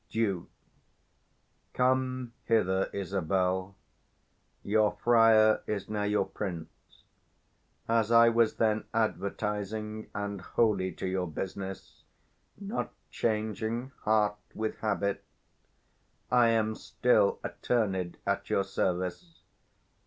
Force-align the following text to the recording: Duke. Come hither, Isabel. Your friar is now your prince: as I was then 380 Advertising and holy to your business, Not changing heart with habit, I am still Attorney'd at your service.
Duke. 0.09 0.49
Come 1.75 2.33
hither, 2.45 2.89
Isabel. 2.91 3.75
Your 4.63 4.93
friar 5.03 5.61
is 5.67 5.89
now 5.89 6.01
your 6.05 6.25
prince: 6.25 7.03
as 7.87 8.11
I 8.11 8.27
was 8.29 8.55
then 8.55 8.79
380 8.93 8.97
Advertising 9.35 10.09
and 10.15 10.41
holy 10.41 10.91
to 10.93 11.05
your 11.05 11.27
business, 11.27 12.01
Not 12.57 12.91
changing 13.11 13.91
heart 14.01 14.37
with 14.55 14.79
habit, 14.79 15.23
I 16.31 16.47
am 16.47 16.73
still 16.73 17.39
Attorney'd 17.43 18.17
at 18.25 18.49
your 18.49 18.63
service. 18.63 19.43